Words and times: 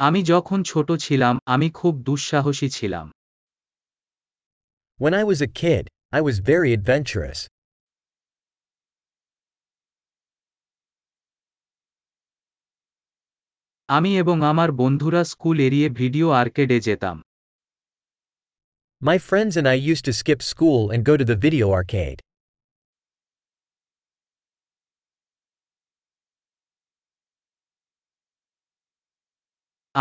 আমি 0.00 0.20
যখন 0.22 0.58
ছোট 0.62 0.88
ছিলাম 1.04 1.34
আমি 1.54 1.68
খুব 1.70 1.94
দুঃসাহসী 2.06 2.68
ছিলাম 2.76 3.06
When 5.00 5.14
I 5.14 5.24
was 5.30 5.40
a 5.48 5.50
kid, 5.60 5.84
I 6.12 6.20
was 6.26 6.36
very 6.50 6.70
adventurous. 6.78 7.38
আমি 13.88 14.10
এবং 14.22 14.36
আমার 14.50 14.70
বন্ধুরা 14.72 15.22
স্কুল 15.24 15.56
এড়িয়ে 15.66 15.88
ভিডিও 16.00 16.26
আর্কেডে 16.42 16.78
যেতাম 16.80 17.16
My 19.02 19.18
friends 19.28 19.54
and 19.58 19.66
I 19.74 19.76
used 19.92 20.04
to 20.08 20.12
skip 20.20 20.40
school 20.52 20.82
and 20.92 21.00
go 21.10 21.14
to 21.20 21.26
the 21.30 21.38
video 21.46 21.66
arcade. 21.78 22.20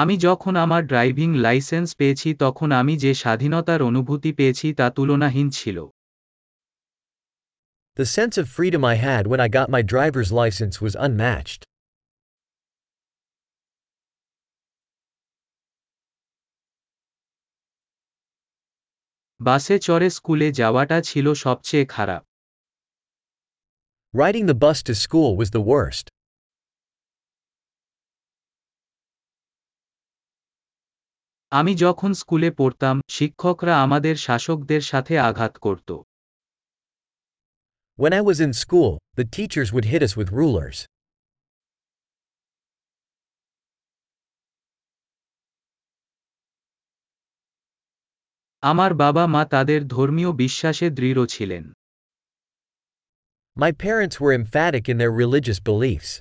আমি 0.01 0.15
যখন 0.17 0.53
আমার 0.65 0.81
ড্রাইভিং 0.85 1.29
লাইসেন্স 1.45 1.89
পেয়েছি 1.95 2.29
তখন 2.43 2.69
আমি 2.71 2.93
যে 3.03 3.11
স্বাধীনতার 3.13 3.81
অনুভূতি 3.81 4.31
পেয়েছি 4.33 4.67
তা 4.73 4.85
তুলনাহীন 4.95 5.47
ছিল 5.51 5.77
The 7.97 8.07
sense 8.17 8.35
of 8.41 8.45
freedom 8.57 8.81
I 8.93 8.95
had 9.07 9.23
when 9.31 9.41
I 9.45 9.49
got 9.57 9.67
my 9.75 9.83
driver's 9.93 10.31
license 10.41 10.75
was 10.85 10.93
unmatched. 11.05 11.61
বাসে 19.39 19.75
চড়ে 19.79 20.09
স্কুলে 20.09 20.47
যাওয়াটা 20.51 20.97
ছিল 21.01 21.25
সবচেয়ে 21.45 21.85
খারাপ 21.95 22.23
Riding 24.13 24.45
the 24.51 24.59
bus 24.63 24.77
to 24.87 24.93
school 25.05 25.31
was 25.39 25.49
the 25.57 25.65
worst. 25.73 26.05
আমি 31.51 31.73
যখন 31.75 32.11
স্কুলে 32.13 32.49
পড়তাম 32.51 32.95
শিক্ষকরা 33.09 33.73
আমাদের 33.81 34.15
শাসকদের 34.15 34.81
সাথে 34.81 35.13
আঘাত 35.19 35.53
করত 35.57 35.89
When 37.99 38.13
I 38.13 38.21
was 38.21 38.39
in 38.39 38.53
school, 38.53 38.91
the 39.15 39.27
teachers 39.37 39.69
would 39.73 39.85
hit 39.85 40.01
us 40.03 40.13
with 40.19 40.29
rulers. 40.31 40.77
আমার 48.63 48.91
বাবা 48.93 49.23
মা 49.27 49.43
তাদের 49.45 49.81
ধর্মীয় 49.87 50.31
বিশ্বাসে 50.33 50.87
দৃঢ় 50.89 51.25
ছিলেন 51.25 51.63
My 53.57 53.71
parents 53.85 54.15
were 54.21 54.33
emphatic 54.41 54.83
in 54.91 54.97
their 55.01 55.13
religious 55.23 55.59
beliefs. 55.69 56.11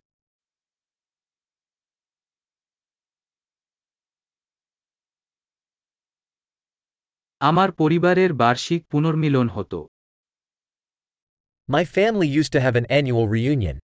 আমার 7.41 7.69
পরিবারের 7.73 8.31
বার্ষিক 8.33 8.83
পুনর্মিলন 8.91 9.49
হতো 9.49 9.81
My 11.69 11.85
family 11.87 12.29
used 12.41 12.53
to 12.53 12.61
have 12.61 12.77
an 12.77 12.87
annual 12.91 13.27
reunion. 13.29 13.77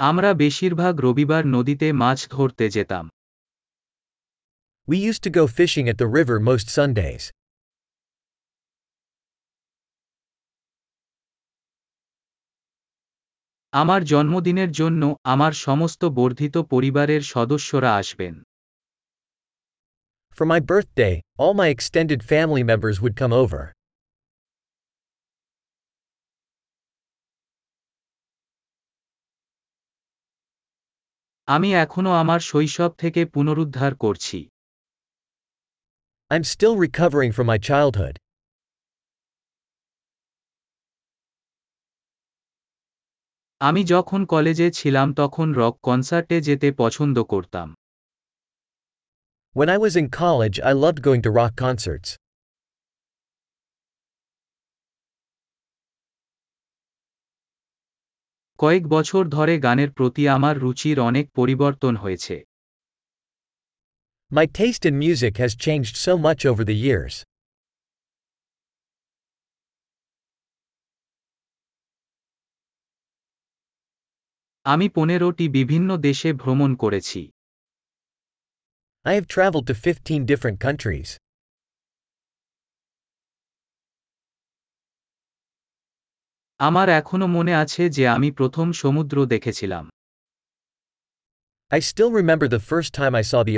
আমরা 0.00 0.30
বেশিরভাগ 0.34 0.94
রবিবার 1.00 1.42
নদীতে 1.46 1.88
মাছ 1.92 2.18
ধরতে 2.28 2.64
যেতাম 2.70 3.04
We 4.88 4.96
used 5.10 5.22
to 5.22 5.30
go 5.30 5.44
fishing 5.58 5.86
at 5.88 5.98
the 5.98 6.08
river 6.18 6.36
most 6.40 6.66
Sundays. 6.78 7.24
আমার 13.72 14.00
জন্মদিনের 14.04 14.70
জন্য 14.70 15.02
আমার 15.24 15.52
সমস্ত 15.66 16.02
বর্ধিত 16.18 16.56
পরিবারের 16.72 17.22
সদস্যরা 17.34 17.90
আসবেন 18.00 18.34
For 20.36 20.46
my 20.46 20.60
birthday, 20.72 21.14
all 21.38 21.54
my 21.54 21.68
extended 21.76 22.20
family 22.22 22.62
members 22.62 22.96
would 23.02 23.16
come 23.20 23.34
over. 23.44 23.62
আমি 31.48 31.68
এখনও 31.74 32.12
আমার 32.12 32.40
শৈশব 32.40 32.90
থেকে 32.98 33.20
পুনরুদ্ধার 33.34 33.92
করছি 33.94 34.38
I'm 36.30 36.44
still 36.54 36.74
recovering 36.86 37.30
from 37.32 37.46
my 37.52 37.58
childhood. 37.70 38.14
আমি 43.62 43.82
যখন 43.84 44.20
কলেজে 44.24 44.68
ছিলাম 44.70 45.08
তখন 45.14 45.48
রক 45.52 45.74
কনসার্টে 45.82 46.36
যেতে 46.40 46.68
পছন্দ 46.72 47.16
করতাম 47.32 47.68
When 49.56 49.68
I 49.68 49.78
was 49.84 49.94
in 49.96 50.06
college, 50.22 50.56
I 50.70 50.72
loved 50.84 51.00
going 51.08 51.22
to 51.22 51.30
rock 51.40 51.54
concerts. 51.66 52.08
কয়েক 58.58 58.84
বছর 58.86 59.22
ধরে 59.28 59.54
গানের 59.58 59.90
প্রতি 59.92 60.22
আমার 60.28 60.54
রুচির 60.58 60.98
অনেক 61.00 61.26
পরিবর্তন 61.30 61.94
হয়েছে 61.96 62.36
My 64.30 64.46
taste 64.58 64.84
in 64.90 64.94
music 65.06 65.34
has 65.36 65.52
changed 65.66 65.94
so 66.06 66.12
much 66.26 66.40
over 66.50 66.64
the 66.70 66.78
years. 66.88 67.14
আমি 74.64 74.88
পনেরোটি 74.88 75.48
বিভিন্ন 75.48 75.96
দেশে 75.96 76.32
ভ্রমণ 76.32 76.76
করেছি। 76.76 77.30
I 79.04 79.14
have 79.14 79.26
travel 79.26 79.64
to 79.64 79.74
fifteen 79.74 80.26
different 80.26 80.60
countries 80.60 81.16
আমার 86.58 86.88
এখনও 86.88 87.26
মনে 87.26 87.54
আছে 87.54 87.88
যে 87.88 88.08
আমি 88.08 88.32
প্রথম 88.32 88.72
সমুদ্র 88.72 89.26
দেখেছিলাম। 89.26 89.88
I 91.70 91.80
still 91.80 92.10
remember 92.16 92.48
time 92.92 93.14
I 93.14 93.22
saw 93.22 93.34
the 93.44 93.54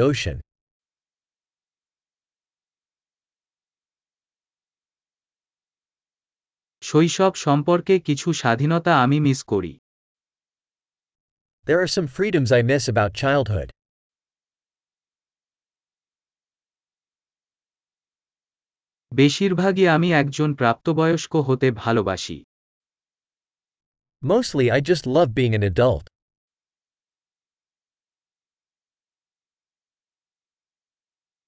শৈশব 6.82 7.32
সম্পর্কে 7.34 8.00
কিছু 8.00 8.32
স্বাধীনতা 8.32 9.02
আমি 9.02 9.20
মিস 9.20 9.42
করি। 9.42 9.83
There 11.67 11.79
are 11.83 11.87
some 11.87 12.07
freedoms 12.07 12.51
I 12.51 12.61
miss 12.61 12.87
about 12.87 13.13
childhood. 13.13 13.69
বেশিরভাগই 19.11 19.85
আমি 19.95 20.09
একজন 20.21 20.49
প্রাপ্তবয়স্ক 20.53 21.33
হতে 21.47 21.67
ভালোবাসি 21.81 22.37
Mostly, 24.21 24.65
I 24.77 24.79
just 24.91 25.03
love 25.17 25.29
being 25.39 25.53
an 25.59 25.63
adult. 25.63 26.05